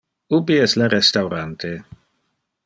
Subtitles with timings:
[0.37, 1.73] Ubi es le restaurante?